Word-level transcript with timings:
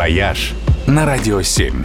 «Вояж» 0.00 0.54
на 0.86 1.04
Радио 1.04 1.42
7. 1.42 1.84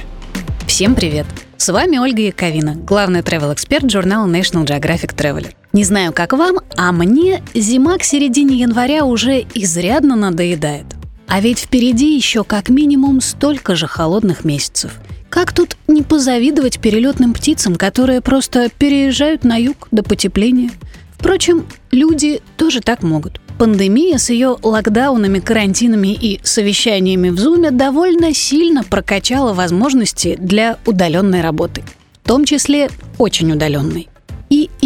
Всем 0.67 0.95
привет! 0.95 1.25
С 1.57 1.67
вами 1.67 1.97
Ольга 1.97 2.21
Яковина, 2.21 2.75
главный 2.75 3.19
travel-эксперт 3.19 3.91
журнала 3.91 4.25
National 4.25 4.65
Geographic 4.65 5.13
Traveler. 5.13 5.53
Не 5.73 5.83
знаю, 5.83 6.13
как 6.13 6.31
вам, 6.31 6.59
а 6.77 6.93
мне 6.93 7.43
зима 7.53 7.97
к 7.97 8.05
середине 8.05 8.55
января 8.55 9.03
уже 9.03 9.45
изрядно 9.53 10.15
надоедает. 10.15 10.85
А 11.27 11.41
ведь 11.41 11.59
впереди 11.59 12.15
еще 12.15 12.45
как 12.45 12.69
минимум 12.69 13.19
столько 13.19 13.75
же 13.75 13.85
холодных 13.85 14.45
месяцев. 14.45 14.93
Как 15.29 15.51
тут 15.51 15.75
не 15.89 16.01
позавидовать 16.01 16.79
перелетным 16.79 17.33
птицам, 17.33 17.75
которые 17.75 18.21
просто 18.21 18.69
переезжают 18.69 19.43
на 19.43 19.57
юг 19.57 19.89
до 19.91 20.03
потепления? 20.03 20.71
Впрочем, 21.17 21.65
люди 21.91 22.41
тоже 22.57 22.81
так 22.81 23.03
могут. 23.03 23.39
Пандемия 23.57 24.17
с 24.17 24.29
ее 24.29 24.57
локдаунами, 24.61 25.39
карантинами 25.39 26.09
и 26.13 26.39
совещаниями 26.43 27.29
в 27.29 27.39
Зуме 27.39 27.71
довольно 27.71 28.33
сильно 28.33 28.83
прокачала 28.83 29.53
возможности 29.53 30.35
для 30.37 30.77
удаленной 30.85 31.41
работы, 31.41 31.83
в 32.23 32.27
том 32.27 32.43
числе 32.43 32.89
очень 33.17 33.51
удаленной. 33.53 34.09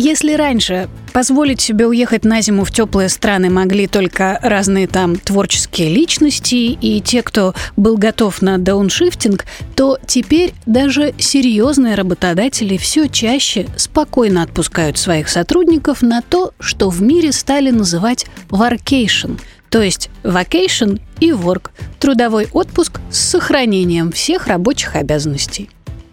Если 0.02 0.32
раньше 0.32 0.88
позволить 1.12 1.60
себе 1.60 1.86
уехать 1.86 2.24
на 2.24 2.40
зиму 2.42 2.64
в 2.64 2.72
теплые 2.72 3.10
страны 3.10 3.50
могли 3.50 3.86
только 3.86 4.40
разные 4.42 4.88
там 4.88 5.18
творческие 5.18 5.94
личности 5.94 6.56
и 6.56 7.02
те, 7.02 7.22
кто 7.22 7.54
был 7.76 7.98
готов 7.98 8.42
на 8.42 8.58
дауншифтинг, 8.58 9.46
то 9.76 9.98
теперь 10.08 10.54
даже 10.66 11.14
серьезные 11.18 11.96
работодатели 11.96 12.78
все 12.78 13.10
чаще 13.10 13.68
спокойно 13.76 14.42
отпускают 14.42 14.98
своих 14.98 15.28
сотрудников 15.28 16.02
на 16.02 16.22
то, 16.22 16.54
что 16.62 16.90
в 16.90 17.02
мире 17.02 17.34
стали 17.34 17.70
называть 17.70 18.26
«workation», 18.50 19.34
то 19.70 19.82
есть 19.82 20.10
vacation 20.24 21.02
и 21.20 21.32
work– 21.32 21.72
трудовой 22.00 22.48
отпуск 22.54 23.02
с 23.12 23.20
сохранением 23.20 24.14
всех 24.14 24.48
рабочих 24.48 24.96
обязанностей. 24.96 25.70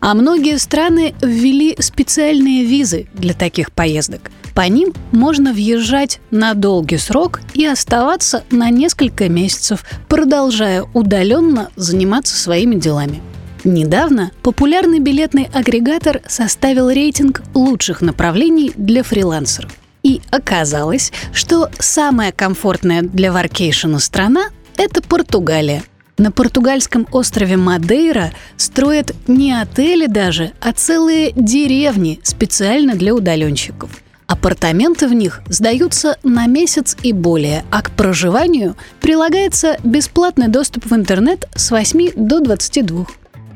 А 0.06 0.14
многие 0.14 0.56
страны 0.58 1.16
ввели 1.20 1.74
специальные 1.80 2.64
визы 2.64 3.08
для 3.12 3.34
таких 3.34 3.72
поездок. 3.72 4.30
По 4.54 4.68
ним 4.68 4.94
можно 5.10 5.52
въезжать 5.52 6.20
на 6.30 6.54
долгий 6.54 6.96
срок 6.96 7.40
и 7.54 7.66
оставаться 7.66 8.44
на 8.52 8.70
несколько 8.70 9.28
месяцев, 9.28 9.84
продолжая 10.08 10.84
удаленно 10.94 11.70
заниматься 11.74 12.36
своими 12.36 12.76
делами. 12.76 13.20
Недавно 13.64 14.30
популярный 14.44 15.00
билетный 15.00 15.48
агрегатор 15.52 16.20
составил 16.28 16.88
рейтинг 16.88 17.42
лучших 17.52 18.00
направлений 18.00 18.70
для 18.76 19.02
фрилансеров. 19.02 19.72
И 20.04 20.20
оказалось, 20.30 21.10
что 21.32 21.68
самая 21.80 22.30
комфортная 22.30 23.02
для 23.02 23.32
варкейшена 23.32 23.98
страна– 23.98 24.50
это 24.76 25.02
Португалия– 25.02 25.82
на 26.18 26.30
португальском 26.32 27.06
острове 27.12 27.56
Мадейра 27.56 28.32
строят 28.56 29.14
не 29.26 29.52
отели 29.52 30.06
даже, 30.06 30.52
а 30.60 30.72
целые 30.72 31.32
деревни 31.32 32.20
специально 32.22 32.94
для 32.94 33.14
удаленщиков. 33.14 33.90
Апартаменты 34.26 35.06
в 35.06 35.12
них 35.12 35.42
сдаются 35.48 36.16
на 36.22 36.46
месяц 36.46 36.96
и 37.02 37.12
более, 37.12 37.64
а 37.70 37.82
к 37.82 37.92
проживанию 37.92 38.76
прилагается 39.00 39.76
бесплатный 39.84 40.48
доступ 40.48 40.86
в 40.86 40.94
интернет 40.94 41.48
с 41.54 41.70
8 41.70 42.12
до 42.16 42.40
22. 42.40 43.06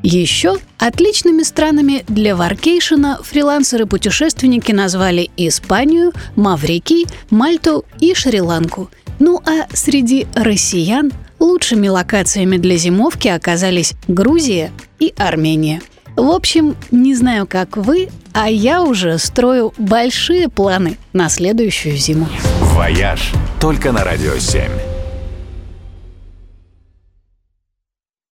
Еще 0.03 0.57
отличными 0.79 1.43
странами 1.43 2.03
для 2.07 2.35
варкейшена 2.35 3.19
фрилансеры-путешественники 3.21 4.71
назвали 4.71 5.29
Испанию, 5.37 6.13
Маврикий, 6.35 7.05
Мальту 7.29 7.85
и 7.99 8.13
Шри-Ланку. 8.15 8.89
Ну 9.19 9.41
а 9.45 9.67
среди 9.73 10.25
россиян 10.33 11.11
Лучшими 11.41 11.87
локациями 11.87 12.57
для 12.57 12.77
зимовки 12.77 13.27
оказались 13.27 13.95
Грузия 14.07 14.71
и 14.99 15.11
Армения. 15.17 15.81
В 16.15 16.29
общем, 16.29 16.75
не 16.91 17.15
знаю, 17.15 17.47
как 17.47 17.77
вы, 17.77 18.09
а 18.31 18.47
я 18.47 18.83
уже 18.83 19.17
строю 19.17 19.73
большие 19.79 20.49
планы 20.49 20.99
на 21.13 21.29
следующую 21.29 21.97
зиму. 21.97 22.27
«Вояж» 22.59 23.31
только 23.59 23.91
на 23.91 24.03
«Радио 24.03 24.35
7». 24.35 24.90